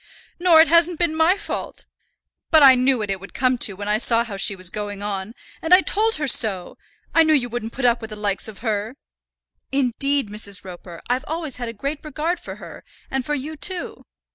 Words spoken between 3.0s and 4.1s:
it would come to when I